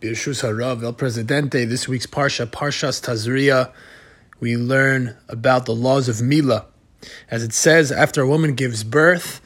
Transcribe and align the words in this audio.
Birshus 0.00 0.42
Harav 0.42 0.82
El 0.82 0.94
Presidente, 0.94 1.66
this 1.66 1.86
week's 1.86 2.06
Parsha, 2.06 2.46
Parshas 2.46 3.02
Tazria, 3.02 3.70
we 4.40 4.56
learn 4.56 5.14
about 5.28 5.66
the 5.66 5.74
laws 5.74 6.08
of 6.08 6.22
Mila. 6.22 6.64
As 7.30 7.42
it 7.42 7.52
says, 7.52 7.92
after 7.92 8.22
a 8.22 8.26
woman 8.26 8.54
gives 8.54 8.82
birth, 8.82 9.42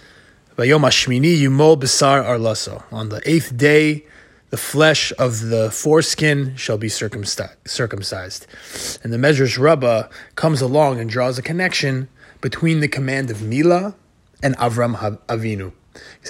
Hashmini 0.56 1.40
Yumol 1.40 1.80
Besar 1.80 2.22
Arlaso. 2.22 2.84
On 2.92 3.08
the 3.08 3.20
eighth 3.28 3.56
day, 3.56 4.04
the 4.50 4.56
flesh 4.56 5.12
of 5.18 5.40
the 5.40 5.72
foreskin 5.72 6.54
shall 6.54 6.78
be 6.78 6.88
circumcised. 6.88 8.46
And 9.02 9.12
the 9.12 9.18
Medrash 9.18 9.58
Rabbah 9.58 10.04
comes 10.36 10.60
along 10.60 11.00
and 11.00 11.10
draws 11.10 11.36
a 11.36 11.42
connection 11.42 12.08
between 12.40 12.78
the 12.78 12.86
command 12.86 13.28
of 13.28 13.42
Mila 13.42 13.96
and 14.40 14.56
Avram 14.58 15.18
Avinu. 15.26 15.72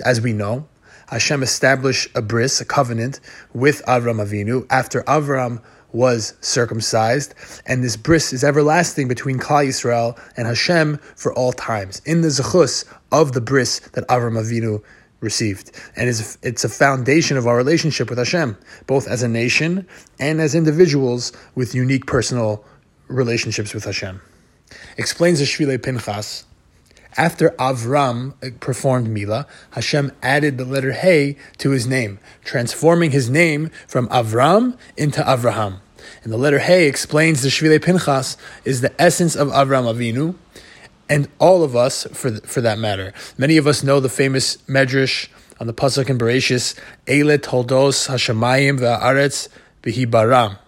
As 0.02 0.22
we 0.22 0.32
know, 0.32 0.66
Hashem 1.08 1.42
established 1.42 2.08
a 2.14 2.22
bris, 2.22 2.60
a 2.60 2.64
covenant, 2.64 3.20
with 3.52 3.82
Avram 3.86 4.24
Avinu 4.24 4.66
after 4.70 5.02
Avram 5.02 5.62
was 5.92 6.34
circumcised, 6.40 7.34
and 7.66 7.84
this 7.84 7.96
bris 7.96 8.32
is 8.32 8.42
everlasting 8.42 9.06
between 9.06 9.38
Klal 9.38 9.66
Yisrael 9.66 10.18
and 10.36 10.46
Hashem 10.46 10.98
for 11.14 11.32
all 11.34 11.52
times. 11.52 12.02
In 12.04 12.20
the 12.20 12.28
zechus 12.28 12.84
of 13.12 13.32
the 13.32 13.40
bris 13.40 13.78
that 13.92 14.06
Avram 14.08 14.38
Avinu 14.38 14.82
received, 15.20 15.70
and 15.96 16.08
it's, 16.08 16.36
it's 16.42 16.64
a 16.64 16.68
foundation 16.68 17.36
of 17.36 17.46
our 17.46 17.56
relationship 17.56 18.10
with 18.10 18.18
Hashem, 18.18 18.58
both 18.86 19.06
as 19.06 19.22
a 19.22 19.28
nation 19.28 19.86
and 20.18 20.40
as 20.40 20.54
individuals 20.54 21.32
with 21.54 21.74
unique 21.74 22.06
personal 22.06 22.64
relationships 23.06 23.72
with 23.72 23.84
Hashem. 23.84 24.20
Explains 24.98 25.38
the 25.38 25.44
Shvilei 25.44 25.82
Pinchas 25.82 26.44
after 27.16 27.50
Avram 27.50 28.34
uh, 28.42 28.50
performed 28.60 29.08
Mila, 29.08 29.46
Hashem 29.72 30.12
added 30.22 30.58
the 30.58 30.64
letter 30.64 30.92
Hey 30.92 31.36
to 31.58 31.70
his 31.70 31.86
name, 31.86 32.18
transforming 32.44 33.12
his 33.12 33.30
name 33.30 33.70
from 33.86 34.08
Avram 34.08 34.76
into 34.96 35.20
Avraham. 35.22 35.80
And 36.22 36.32
the 36.32 36.36
letter 36.36 36.58
Hey 36.58 36.86
explains 36.86 37.42
the 37.42 37.48
Shvilei 37.48 37.82
Pinchas 37.82 38.36
is 38.64 38.80
the 38.80 39.00
essence 39.00 39.36
of 39.36 39.48
Avram 39.48 39.84
Avinu, 39.92 40.34
and 41.08 41.28
all 41.38 41.62
of 41.62 41.76
us, 41.76 42.04
for, 42.12 42.36
for 42.40 42.60
that 42.62 42.78
matter. 42.78 43.12
Many 43.36 43.56
of 43.56 43.66
us 43.66 43.82
know 43.82 44.00
the 44.00 44.08
famous 44.08 44.56
Medrash 44.68 45.28
on 45.60 45.66
the 45.66 45.74
Pasuk 45.74 46.08
in 46.08 46.18
Bereshis, 46.18 46.78
Eile 47.06 47.40
Toldos 47.40 48.08
Hashemayim 48.08 48.80
Va'aretz 48.80 49.48
B'hibaram. 49.82 50.58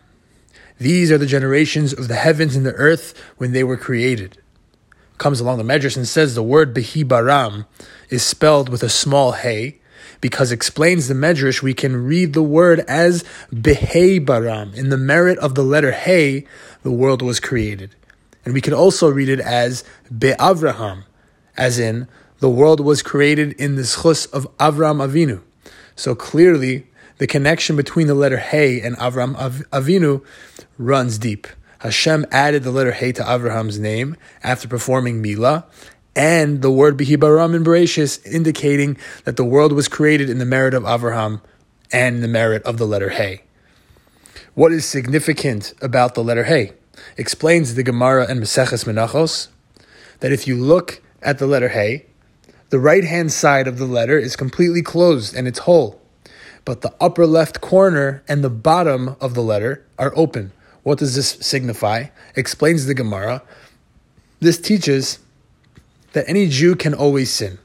These 0.78 1.10
are 1.10 1.18
the 1.18 1.26
generations 1.26 1.94
of 1.94 2.08
the 2.08 2.16
heavens 2.16 2.54
and 2.54 2.66
the 2.66 2.74
earth 2.74 3.18
when 3.38 3.52
they 3.52 3.64
were 3.64 3.78
created 3.78 4.38
comes 5.18 5.40
along 5.40 5.58
the 5.58 5.64
Medrash 5.64 5.96
and 5.96 6.06
says 6.06 6.34
the 6.34 6.42
word 6.42 6.74
Behibaram 6.74 7.66
is 8.10 8.22
spelled 8.22 8.68
with 8.68 8.82
a 8.82 8.88
small 8.88 9.32
hey, 9.32 9.80
because 10.20 10.52
explains 10.52 11.08
the 11.08 11.14
Medrash, 11.14 11.62
we 11.62 11.74
can 11.74 12.04
read 12.06 12.32
the 12.32 12.42
word 12.42 12.80
as 12.88 13.24
Behebaram. 13.52 14.74
In 14.74 14.88
the 14.88 14.96
merit 14.96 15.38
of 15.38 15.54
the 15.54 15.62
letter 15.62 15.92
Hey, 15.92 16.46
the 16.82 16.90
world 16.90 17.22
was 17.22 17.40
created. 17.40 17.94
And 18.44 18.54
we 18.54 18.60
can 18.60 18.72
also 18.72 19.10
read 19.10 19.28
it 19.28 19.40
as 19.40 19.84
Be'avraham, 20.16 21.04
as 21.56 21.78
in, 21.78 22.08
the 22.38 22.50
world 22.50 22.80
was 22.80 23.02
created 23.02 23.52
in 23.54 23.76
the 23.76 23.82
schus 23.82 24.30
of 24.32 24.46
Avram 24.58 25.04
Avinu. 25.04 25.42
So 25.96 26.14
clearly, 26.14 26.86
the 27.18 27.26
connection 27.26 27.76
between 27.76 28.06
the 28.06 28.14
letter 28.14 28.36
Hey 28.36 28.80
and 28.80 28.96
Avram 28.98 29.34
Avinu 29.70 30.22
runs 30.78 31.18
deep. 31.18 31.46
Hashem 31.86 32.26
added 32.32 32.64
the 32.64 32.72
letter 32.72 32.90
Hey 32.90 33.12
to 33.12 33.22
Abraham's 33.22 33.78
name 33.78 34.16
after 34.42 34.66
performing 34.66 35.22
Mila, 35.22 35.66
and 36.16 36.60
the 36.60 36.70
word 36.70 36.96
Behibaram 36.96 37.54
in 37.54 37.62
Bereshis, 37.62 38.26
indicating 38.26 38.96
that 39.22 39.36
the 39.36 39.44
world 39.44 39.72
was 39.72 39.86
created 39.86 40.28
in 40.28 40.38
the 40.38 40.44
merit 40.44 40.74
of 40.74 40.84
Abraham 40.84 41.42
and 41.92 42.24
the 42.24 42.28
merit 42.28 42.64
of 42.64 42.78
the 42.78 42.88
letter 42.88 43.10
Hey. 43.10 43.42
What 44.54 44.72
is 44.72 44.84
significant 44.84 45.74
about 45.80 46.16
the 46.16 46.24
letter 46.24 46.42
Hey? 46.42 46.72
Explains 47.16 47.76
the 47.76 47.84
Gemara 47.84 48.26
and 48.28 48.42
Maseches 48.42 48.84
Menachos 48.84 49.46
that 50.18 50.32
if 50.32 50.48
you 50.48 50.56
look 50.56 51.00
at 51.22 51.38
the 51.38 51.46
letter 51.46 51.68
Hey, 51.68 52.06
the 52.70 52.80
right 52.80 53.04
hand 53.04 53.30
side 53.30 53.68
of 53.68 53.78
the 53.78 53.86
letter 53.86 54.18
is 54.18 54.34
completely 54.34 54.82
closed 54.82 55.36
and 55.36 55.46
it's 55.46 55.60
whole, 55.60 56.02
but 56.64 56.80
the 56.80 56.92
upper 57.00 57.28
left 57.28 57.60
corner 57.60 58.24
and 58.26 58.42
the 58.42 58.50
bottom 58.50 59.14
of 59.20 59.34
the 59.34 59.42
letter 59.42 59.86
are 60.00 60.12
open. 60.16 60.50
What 60.86 60.98
does 60.98 61.16
this 61.16 61.30
signify? 61.40 62.04
Explains 62.36 62.86
the 62.86 62.94
Gemara. 62.94 63.42
This 64.38 64.56
teaches 64.56 65.18
that 66.12 66.28
any 66.28 66.46
Jew 66.48 66.76
can 66.76 66.94
always 66.94 67.28
sin. 67.28 67.58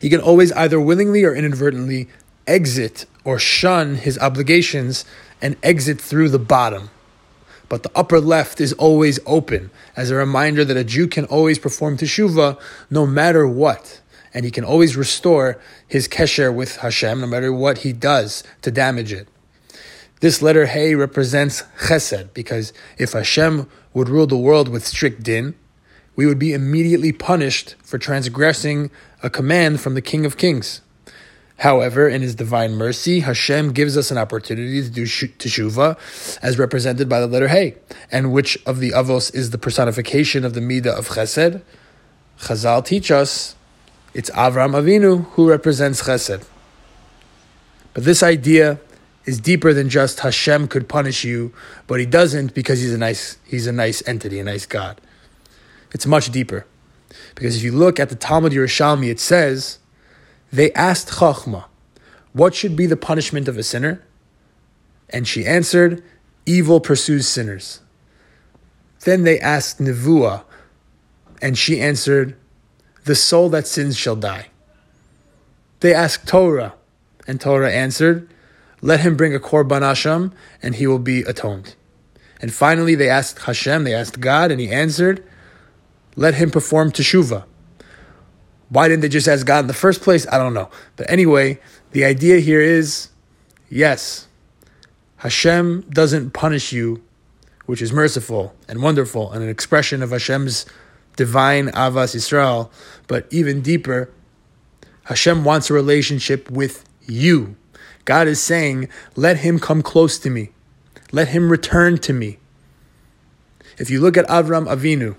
He 0.00 0.08
can 0.08 0.20
always 0.20 0.52
either 0.52 0.80
willingly 0.80 1.24
or 1.24 1.34
inadvertently 1.34 2.08
exit 2.46 3.04
or 3.24 3.40
shun 3.40 3.96
his 3.96 4.16
obligations 4.16 5.04
and 5.42 5.56
exit 5.60 6.00
through 6.00 6.28
the 6.28 6.38
bottom. 6.38 6.90
But 7.68 7.82
the 7.82 7.90
upper 7.96 8.20
left 8.20 8.60
is 8.60 8.72
always 8.74 9.18
open 9.26 9.72
as 9.96 10.12
a 10.12 10.14
reminder 10.14 10.64
that 10.66 10.76
a 10.76 10.84
Jew 10.84 11.08
can 11.08 11.24
always 11.24 11.58
perform 11.58 11.96
teshuvah 11.96 12.60
no 12.90 13.08
matter 13.08 13.44
what. 13.48 14.00
And 14.32 14.44
he 14.44 14.52
can 14.52 14.62
always 14.62 14.96
restore 14.96 15.60
his 15.88 16.06
kesher 16.06 16.54
with 16.54 16.76
Hashem 16.76 17.20
no 17.20 17.26
matter 17.26 17.52
what 17.52 17.78
he 17.78 17.92
does 17.92 18.44
to 18.62 18.70
damage 18.70 19.12
it. 19.12 19.26
This 20.20 20.42
letter 20.42 20.66
Hey 20.66 20.94
represents 20.96 21.62
chesed, 21.86 22.34
because 22.34 22.72
if 22.98 23.12
Hashem 23.12 23.68
would 23.94 24.08
rule 24.08 24.26
the 24.26 24.36
world 24.36 24.68
with 24.68 24.86
strict 24.86 25.22
din, 25.22 25.54
we 26.16 26.26
would 26.26 26.38
be 26.38 26.52
immediately 26.52 27.12
punished 27.12 27.76
for 27.84 27.98
transgressing 27.98 28.90
a 29.22 29.30
command 29.30 29.80
from 29.80 29.94
the 29.94 30.02
King 30.02 30.26
of 30.26 30.36
Kings. 30.36 30.80
However, 31.58 32.08
in 32.08 32.22
His 32.22 32.34
divine 32.34 32.72
mercy, 32.72 33.20
Hashem 33.20 33.72
gives 33.72 33.96
us 33.96 34.10
an 34.10 34.18
opportunity 34.18 34.82
to 34.82 34.88
do 34.88 35.04
teshuvah, 35.04 36.38
as 36.42 36.58
represented 36.58 37.08
by 37.08 37.20
the 37.20 37.28
letter 37.28 37.48
Hey, 37.48 37.76
and 38.10 38.32
which 38.32 38.58
of 38.66 38.80
the 38.80 38.90
avos 38.90 39.32
is 39.32 39.50
the 39.50 39.58
personification 39.58 40.44
of 40.44 40.54
the 40.54 40.60
midah 40.60 40.98
of 40.98 41.10
chesed. 41.10 41.62
Chazal 42.40 42.84
teach 42.84 43.12
us 43.12 43.54
it's 44.14 44.30
Avram 44.30 44.72
Avinu 44.72 45.24
who 45.32 45.48
represents 45.48 46.02
chesed. 46.02 46.44
But 47.94 48.04
this 48.04 48.22
idea 48.22 48.80
is 49.28 49.38
deeper 49.38 49.74
than 49.74 49.90
just 49.90 50.20
Hashem 50.20 50.68
could 50.68 50.88
punish 50.88 51.22
you, 51.22 51.52
but 51.86 52.00
he 52.00 52.06
doesn't 52.06 52.54
because 52.54 52.80
he's 52.80 52.94
a 52.94 52.98
nice 52.98 53.36
he's 53.44 53.66
a 53.66 53.72
nice 53.72 54.02
entity, 54.08 54.40
a 54.40 54.44
nice 54.44 54.64
God. 54.64 55.02
It's 55.92 56.06
much 56.06 56.30
deeper. 56.30 56.64
Because 57.34 57.58
if 57.58 57.62
you 57.62 57.72
look 57.72 58.00
at 58.00 58.08
the 58.08 58.14
Talmud 58.14 58.52
Yerushalmi, 58.52 59.10
it 59.10 59.20
says, 59.20 59.80
they 60.50 60.72
asked 60.72 61.08
Chachma, 61.08 61.66
what 62.32 62.54
should 62.54 62.74
be 62.74 62.86
the 62.86 62.96
punishment 62.96 63.48
of 63.48 63.58
a 63.58 63.62
sinner? 63.62 64.02
And 65.10 65.28
she 65.28 65.44
answered, 65.44 66.02
evil 66.46 66.80
pursues 66.80 67.28
sinners. 67.28 67.80
Then 69.04 69.24
they 69.24 69.38
asked 69.40 69.78
Nevuah, 69.78 70.44
and 71.42 71.58
she 71.58 71.80
answered, 71.80 72.34
the 73.04 73.14
soul 73.14 73.50
that 73.50 73.66
sins 73.66 73.96
shall 73.96 74.16
die. 74.16 74.48
They 75.80 75.92
asked 75.92 76.26
Torah, 76.26 76.74
and 77.26 77.38
Torah 77.40 77.72
answered, 77.72 78.28
let 78.80 79.00
him 79.00 79.16
bring 79.16 79.34
a 79.34 79.40
korban 79.40 79.82
asham, 79.82 80.32
and 80.62 80.76
he 80.76 80.86
will 80.86 80.98
be 80.98 81.22
atoned. 81.22 81.74
And 82.40 82.52
finally, 82.52 82.94
they 82.94 83.08
asked 83.08 83.40
Hashem, 83.40 83.84
they 83.84 83.94
asked 83.94 84.20
God, 84.20 84.50
and 84.50 84.60
he 84.60 84.70
answered, 84.70 85.24
let 86.14 86.34
him 86.34 86.50
perform 86.50 86.90
teshuvah. 86.90 87.44
Why 88.70 88.88
didn't 88.88 89.02
they 89.02 89.08
just 89.08 89.28
ask 89.28 89.46
God 89.46 89.60
in 89.60 89.66
the 89.66 89.74
first 89.74 90.02
place? 90.02 90.26
I 90.30 90.36
don't 90.36 90.52
know. 90.52 90.68
But 90.96 91.10
anyway, 91.10 91.58
the 91.92 92.04
idea 92.04 92.38
here 92.40 92.60
is 92.60 93.08
yes, 93.70 94.26
Hashem 95.18 95.82
doesn't 95.90 96.32
punish 96.32 96.72
you, 96.72 97.02
which 97.66 97.80
is 97.80 97.92
merciful 97.92 98.54
and 98.68 98.82
wonderful 98.82 99.32
and 99.32 99.42
an 99.42 99.48
expression 99.48 100.02
of 100.02 100.10
Hashem's 100.10 100.66
divine 101.16 101.68
Avas 101.68 102.14
Yisrael, 102.14 102.70
but 103.06 103.26
even 103.30 103.62
deeper, 103.62 104.10
Hashem 105.04 105.44
wants 105.44 105.70
a 105.70 105.74
relationship 105.74 106.50
with 106.50 106.84
you. 107.06 107.56
God 108.08 108.26
is 108.26 108.42
saying, 108.42 108.88
let 109.16 109.40
him 109.40 109.58
come 109.58 109.82
close 109.82 110.18
to 110.20 110.30
me. 110.30 110.48
Let 111.12 111.28
him 111.28 111.50
return 111.50 111.98
to 111.98 112.14
me. 112.14 112.38
If 113.76 113.90
you 113.90 114.00
look 114.00 114.16
at 114.16 114.26
Avram 114.28 114.66
Avinu, 114.66 115.14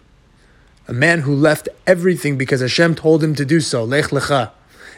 a 0.88 0.94
man 0.94 1.20
who 1.20 1.36
left 1.36 1.70
everything 1.86 2.36
because 2.36 2.62
Hashem 2.62 2.96
told 2.96 3.24
him 3.24 3.36
to 3.36 3.46
do 3.46 3.60
so, 3.60 3.84
Lech 3.84 4.06
Lecha, 4.06 4.50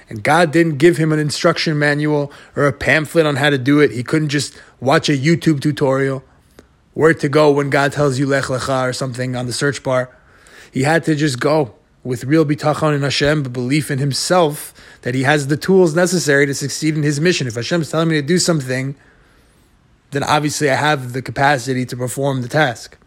and 0.10 0.24
God 0.24 0.54
didn't 0.54 0.78
give 0.78 0.96
him 0.96 1.12
an 1.12 1.20
instruction 1.20 1.78
manual 1.78 2.32
or 2.56 2.66
a 2.66 2.72
pamphlet 2.72 3.26
on 3.26 3.36
how 3.36 3.50
to 3.50 3.58
do 3.58 3.82
it. 3.82 3.92
He 3.92 4.04
couldn't 4.04 4.30
just 4.30 4.58
watch 4.80 5.10
a 5.10 5.18
YouTube 5.18 5.60
tutorial, 5.60 6.24
where 6.94 7.14
to 7.14 7.28
go 7.28 7.52
when 7.52 7.70
God 7.70 7.92
tells 7.92 8.18
you 8.18 8.26
Lech 8.26 8.46
Lecha 8.46 8.88
or 8.88 8.94
something 8.94 9.36
on 9.36 9.48
the 9.48 9.54
search 9.54 9.84
bar. 9.84 10.16
He 10.72 10.84
had 10.84 11.04
to 11.04 11.14
just 11.14 11.42
go 11.42 11.76
with 12.04 12.24
real 12.24 12.46
bitachon 12.46 12.96
in 12.96 13.02
Hashem, 13.02 13.44
but 13.44 13.54
belief 13.54 13.92
in 13.92 14.00
himself 14.00 14.74
that 15.04 15.14
he 15.14 15.24
has 15.24 15.48
the 15.48 15.58
tools 15.58 15.96
necessary 15.96 16.46
to 16.46 16.54
succeed 16.54 16.96
in 16.96 17.04
his 17.04 17.20
mission. 17.20 17.48
If 17.48 17.56
Hashem 17.56 17.82
is 17.82 17.92
telling 17.92 18.10
me 18.10 18.16
to 18.16 18.22
do 18.22 18.40
something, 18.40 18.96
then 20.12 20.24
obviously 20.24 20.70
I 20.70 20.76
have 20.76 21.14
the 21.14 21.22
capacity 21.22 21.86
to 21.86 21.96
perform 21.96 22.42
the 22.42 22.48
task. 22.48 22.98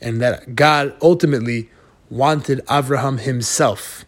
And 0.00 0.20
that 0.20 0.54
God 0.54 0.94
ultimately 1.02 1.70
wanted 2.10 2.60
Avraham 2.66 3.20
himself. 3.20 4.04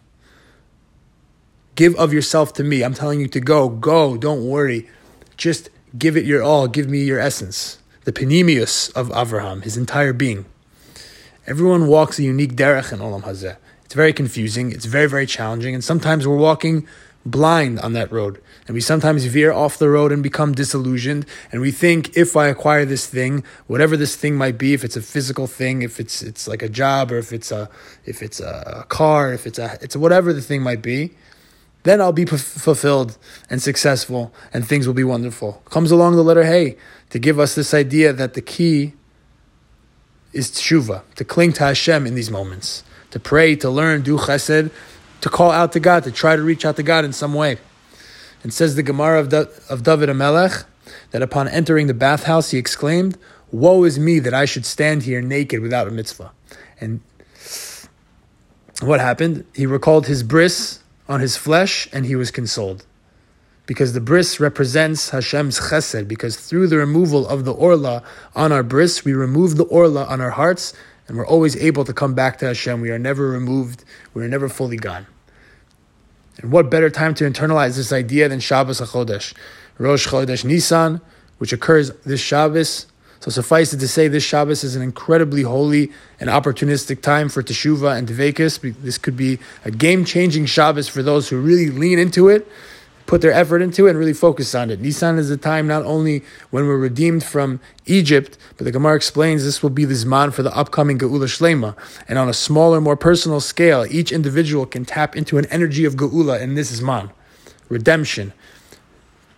Give 1.75 1.95
of 1.95 2.13
yourself 2.13 2.53
to 2.53 2.63
me. 2.63 2.83
I'm 2.83 2.93
telling 2.93 3.19
you 3.19 3.27
to 3.29 3.39
go. 3.39 3.69
Go. 3.69 4.17
Don't 4.17 4.45
worry. 4.45 4.89
Just 5.37 5.69
give 5.97 6.17
it 6.17 6.25
your 6.25 6.43
all, 6.43 6.67
give 6.67 6.89
me 6.89 7.03
your 7.03 7.19
essence. 7.19 7.79
The 8.03 8.11
penimius 8.11 8.93
of 8.95 9.09
Avraham, 9.09 9.63
his 9.63 9.77
entire 9.77 10.13
being. 10.13 10.45
Everyone 11.47 11.87
walks 11.87 12.19
a 12.19 12.23
unique 12.23 12.55
derech 12.55 12.91
in 12.91 12.99
Olam 12.99 13.23
Hazeh. 13.23 13.57
It's 13.85 13.93
very 13.93 14.13
confusing, 14.13 14.71
it's 14.71 14.85
very, 14.85 15.07
very 15.07 15.25
challenging, 15.25 15.73
and 15.73 15.83
sometimes 15.83 16.27
we're 16.27 16.35
walking 16.35 16.87
blind 17.25 17.79
on 17.79 17.93
that 17.93 18.11
road. 18.11 18.41
And 18.67 18.73
we 18.73 18.81
sometimes 18.81 19.25
veer 19.25 19.51
off 19.51 19.77
the 19.77 19.89
road 19.89 20.11
and 20.11 20.21
become 20.23 20.53
disillusioned. 20.53 21.25
And 21.51 21.61
we 21.61 21.71
think 21.71 22.15
if 22.17 22.35
I 22.35 22.47
acquire 22.47 22.85
this 22.85 23.07
thing, 23.07 23.43
whatever 23.67 23.97
this 23.97 24.15
thing 24.15 24.35
might 24.35 24.57
be, 24.57 24.73
if 24.73 24.83
it's 24.83 24.95
a 24.95 25.01
physical 25.01 25.47
thing, 25.47 25.81
if 25.81 25.99
it's 25.99 26.21
it's 26.21 26.47
like 26.47 26.61
a 26.63 26.69
job, 26.69 27.11
or 27.11 27.17
if 27.17 27.31
it's 27.31 27.51
a 27.51 27.69
if 28.05 28.21
it's 28.21 28.39
a 28.39 28.85
car, 28.89 29.33
if 29.33 29.45
it's 29.45 29.59
a 29.59 29.77
it's 29.81 29.95
whatever 29.95 30.33
the 30.33 30.41
thing 30.41 30.61
might 30.61 30.81
be, 30.81 31.11
then 31.83 32.01
I'll 32.01 32.11
be 32.11 32.25
p- 32.25 32.37
fulfilled 32.37 33.17
and 33.49 33.61
successful, 33.61 34.33
and 34.51 34.67
things 34.67 34.87
will 34.87 34.95
be 34.95 35.03
wonderful. 35.03 35.61
Comes 35.69 35.91
along 35.91 36.15
the 36.15 36.23
letter 36.23 36.43
Hey 36.43 36.77
to 37.11 37.19
give 37.19 37.39
us 37.39 37.53
this 37.53 37.73
idea 37.73 38.13
that 38.13 38.33
the 38.33 38.41
key 38.41 38.93
is 40.33 40.49
tshuva, 40.51 41.03
to 41.15 41.23
cling 41.23 41.53
to 41.53 41.63
Hashem 41.63 42.05
in 42.05 42.15
these 42.15 42.31
moments, 42.31 42.83
to 43.15 43.19
pray, 43.21 43.55
to 43.55 43.69
learn, 43.69 44.01
do 44.01 44.17
chesed, 44.17 44.69
to 45.21 45.29
call 45.29 45.49
out 45.49 45.71
to 45.71 45.79
God, 45.79 46.03
to 46.03 46.11
try 46.11 46.35
to 46.35 46.41
reach 46.41 46.65
out 46.65 46.75
to 46.75 46.83
God 46.83 47.05
in 47.05 47.13
some 47.13 47.33
way. 47.33 47.57
And 48.43 48.53
says 48.53 48.75
the 48.75 48.83
Gemara 48.83 49.21
of, 49.21 49.29
da- 49.29 49.45
of 49.69 49.83
David 49.83 50.09
Amelech 50.09 50.65
that 51.11 51.21
upon 51.21 51.47
entering 51.47 51.87
the 51.87 51.93
bathhouse, 51.93 52.51
he 52.51 52.57
exclaimed, 52.57 53.17
Woe 53.53 53.85
is 53.85 53.97
me 53.97 54.19
that 54.19 54.33
I 54.33 54.43
should 54.43 54.65
stand 54.65 55.03
here 55.03 55.21
naked 55.21 55.61
without 55.61 55.87
a 55.87 55.91
mitzvah. 55.91 56.33
And 56.81 56.99
what 58.81 58.99
happened? 58.99 59.45
He 59.55 59.65
recalled 59.65 60.07
his 60.07 60.21
bris 60.21 60.83
on 61.07 61.21
his 61.21 61.37
flesh 61.37 61.87
and 61.93 62.05
he 62.05 62.17
was 62.17 62.31
consoled. 62.31 62.85
Because 63.65 63.93
the 63.93 64.01
bris 64.01 64.41
represents 64.41 65.11
Hashem's 65.11 65.57
chesed, 65.57 66.09
because 66.09 66.35
through 66.35 66.67
the 66.67 66.75
removal 66.75 67.25
of 67.29 67.45
the 67.45 67.53
orla 67.53 68.03
on 68.35 68.51
our 68.51 68.61
bris, 68.61 69.05
we 69.05 69.13
remove 69.13 69.55
the 69.55 69.63
orla 69.63 70.03
on 70.03 70.19
our 70.19 70.31
hearts, 70.31 70.73
and 71.07 71.17
we're 71.17 71.27
always 71.27 71.55
able 71.57 71.85
to 71.85 71.93
come 71.93 72.13
back 72.13 72.39
to 72.39 72.45
Hashem. 72.47 72.81
We 72.81 72.91
are 72.91 72.99
never 72.99 73.29
removed, 73.29 73.83
we 74.13 74.23
are 74.23 74.27
never 74.27 74.49
fully 74.49 74.77
gone. 74.77 75.07
And 76.41 76.51
what 76.51 76.69
better 76.69 76.89
time 76.89 77.13
to 77.15 77.23
internalize 77.23 77.77
this 77.77 77.93
idea 77.93 78.27
than 78.27 78.39
Shabbos 78.39 78.81
HaChodesh, 78.81 79.33
Rosh 79.77 80.07
Chodesh 80.07 80.43
Nisan, 80.43 81.01
which 81.37 81.53
occurs 81.53 81.91
this 82.05 82.19
Shabbos. 82.19 82.87
So 83.21 83.31
suffice 83.31 83.73
it 83.73 83.79
to 83.79 83.87
say, 83.87 84.07
this 84.07 84.23
Shabbos 84.23 84.63
is 84.63 84.75
an 84.75 84.81
incredibly 84.81 85.43
holy 85.43 85.91
and 86.19 86.29
opportunistic 86.29 87.01
time 87.01 87.29
for 87.29 87.41
Teshuvah 87.41 87.97
and 87.97 88.07
Dvekus. 88.07 88.75
This 88.81 88.97
could 88.97 89.17
be 89.17 89.39
a 89.63 89.71
game-changing 89.71 90.45
Shabbos 90.45 90.87
for 90.87 91.01
those 91.01 91.29
who 91.29 91.39
really 91.39 91.71
lean 91.71 91.97
into 91.97 92.27
it 92.29 92.47
put 93.05 93.21
their 93.21 93.31
effort 93.31 93.61
into 93.61 93.87
it 93.87 93.91
and 93.91 93.99
really 93.99 94.13
focus 94.13 94.55
on 94.55 94.69
it. 94.69 94.79
Nisan 94.79 95.17
is 95.17 95.29
the 95.29 95.37
time 95.37 95.67
not 95.67 95.83
only 95.83 96.23
when 96.49 96.67
we're 96.67 96.77
redeemed 96.77 97.23
from 97.23 97.59
Egypt, 97.85 98.37
but 98.57 98.65
the 98.65 98.71
Gemara 98.71 98.95
explains 98.95 99.43
this 99.43 99.61
will 99.61 99.69
be 99.69 99.85
the 99.85 99.93
Zman 99.93 100.33
for 100.33 100.43
the 100.43 100.55
upcoming 100.55 100.97
Geula 100.97 101.25
Shlema. 101.25 101.75
And 102.07 102.17
on 102.17 102.29
a 102.29 102.33
smaller, 102.33 102.81
more 102.81 102.97
personal 102.97 103.39
scale, 103.39 103.85
each 103.89 104.11
individual 104.11 104.65
can 104.65 104.85
tap 104.85 105.15
into 105.15 105.37
an 105.37 105.45
energy 105.47 105.85
of 105.85 105.95
Geula 105.95 106.41
in 106.41 106.55
this 106.55 106.79
Zman, 106.79 107.11
redemption, 107.69 108.33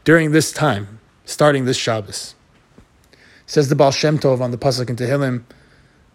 during 0.03 0.31
this 0.31 0.51
time, 0.51 0.99
starting 1.25 1.65
this 1.65 1.77
Shabbos. 1.77 2.35
Says 3.45 3.69
the 3.69 3.75
Baal 3.75 3.91
Shem 3.91 4.17
Tov 4.17 4.41
on 4.41 4.51
the 4.51 4.57
Pasuk 4.57 4.89
in 4.89 4.95
Tehillim, 4.95 5.43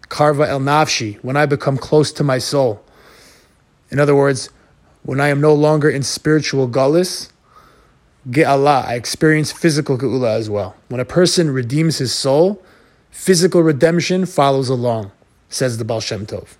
Karva 0.07 0.47
el 0.47 0.59
Nafshi, 0.59 1.17
when 1.23 1.37
I 1.37 1.45
become 1.45 1.77
close 1.77 2.11
to 2.13 2.23
my 2.23 2.37
soul. 2.37 2.83
In 3.89 3.99
other 3.99 4.15
words, 4.15 4.49
when 5.03 5.19
I 5.19 5.27
am 5.29 5.41
no 5.41 5.53
longer 5.53 5.89
in 5.89 6.03
spiritual 6.03 6.67
gullus, 6.67 7.29
ge'alah, 8.29 8.85
I 8.85 8.95
experience 8.95 9.51
physical 9.51 9.97
ge'ula 9.97 10.37
as 10.37 10.49
well. 10.49 10.75
When 10.89 11.01
a 11.01 11.05
person 11.05 11.51
redeems 11.51 11.97
his 11.97 12.13
soul, 12.13 12.63
physical 13.11 13.61
redemption 13.61 14.25
follows 14.25 14.69
along, 14.69 15.11
says 15.49 15.77
the 15.77 15.85
Baal 15.85 16.01
Shem 16.01 16.25
Tov. 16.25 16.55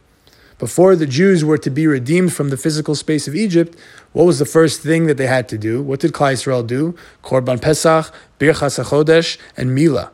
Before 0.60 0.96
the 0.96 1.08
Jews 1.08 1.44
were 1.44 1.58
to 1.58 1.70
be 1.70 1.88
redeemed 1.88 2.32
from 2.32 2.50
the 2.50 2.58
physical 2.58 2.96
space 2.96 3.28
of 3.28 3.36
Egypt, 3.36 3.78
what 4.14 4.26
was 4.26 4.40
the 4.40 4.46
first 4.46 4.82
thing 4.82 5.08
that 5.08 5.18
they 5.18 5.28
had 5.28 5.50
to 5.50 5.58
do? 5.58 5.82
What 5.82 6.00
did 6.00 6.14
Klal 6.14 6.34
Yisrael 6.34 6.66
do? 6.66 6.96
Korban 7.24 7.62
Pesach, 7.62 8.14
Birchas 8.40 8.82
HaChodesh, 8.82 9.38
and 9.58 9.76
Mila. 9.76 10.12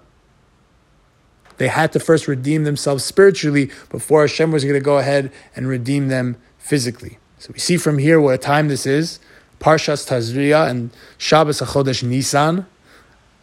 They 1.58 1.68
had 1.68 1.92
to 1.92 2.00
first 2.00 2.28
redeem 2.28 2.64
themselves 2.64 3.04
spiritually 3.04 3.70
before 3.90 4.22
Hashem 4.22 4.52
was 4.52 4.64
going 4.64 4.76
to 4.76 4.80
go 4.80 4.98
ahead 4.98 5.32
and 5.56 5.68
redeem 5.68 6.08
them 6.08 6.38
physically. 6.58 7.20
So 7.38 7.52
we 7.54 7.60
see 7.60 7.78
from 7.78 7.98
here 7.98 8.20
what 8.20 8.36
a 8.36 8.38
time 8.38 8.70
this 8.70 8.86
is. 8.86 9.20
Parshas 9.60 10.08
Tazria 10.08 10.70
and 10.70 10.92
Shabbos 11.18 11.60
HaChodesh 11.60 12.04
Nisan, 12.04 12.66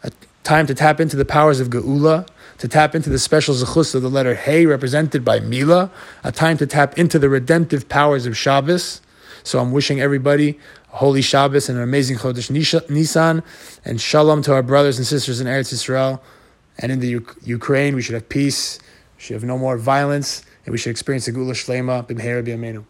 a 0.03 0.11
time 0.43 0.65
to 0.67 0.73
tap 0.73 0.99
into 0.99 1.15
the 1.15 1.25
powers 1.25 1.59
of 1.59 1.69
Geula, 1.69 2.27
to 2.57 2.67
tap 2.67 2.95
into 2.95 3.09
the 3.09 3.19
special 3.19 3.53
zechus 3.53 3.93
of 3.93 4.01
the 4.01 4.09
letter 4.09 4.33
Hey, 4.33 4.65
represented 4.65 5.23
by 5.23 5.39
Mila, 5.39 5.91
a 6.23 6.31
time 6.31 6.57
to 6.57 6.65
tap 6.65 6.97
into 6.97 7.19
the 7.19 7.29
redemptive 7.29 7.87
powers 7.87 8.25
of 8.25 8.35
Shabbos. 8.35 9.01
So 9.43 9.59
I'm 9.59 9.71
wishing 9.71 10.01
everybody 10.01 10.59
a 10.91 10.97
holy 10.97 11.21
Shabbos 11.21 11.69
and 11.69 11.77
an 11.77 11.83
amazing 11.83 12.17
Chodesh 12.17 12.49
Nisan, 12.89 13.43
and 13.85 14.01
Shalom 14.01 14.41
to 14.43 14.53
our 14.53 14.63
brothers 14.63 14.97
and 14.97 15.05
sisters 15.05 15.39
in 15.39 15.47
Eretz 15.47 15.71
Yisrael 15.73 16.19
and 16.79 16.91
in 16.91 16.99
the 16.99 17.07
U- 17.09 17.35
Ukraine. 17.43 17.95
We 17.95 18.01
should 18.01 18.15
have 18.15 18.27
peace, 18.27 18.79
we 19.17 19.23
should 19.23 19.33
have 19.35 19.43
no 19.43 19.57
more 19.57 19.77
violence, 19.77 20.43
and 20.65 20.71
we 20.71 20.77
should 20.79 20.89
experience 20.89 21.25
the 21.25 21.31
Geula 21.31 21.51
Shlema, 21.51 22.07
B'mheir 22.07 22.43
B'yameinu. 22.43 22.85